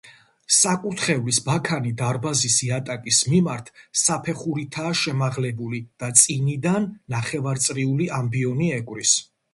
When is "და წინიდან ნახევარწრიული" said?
6.05-8.13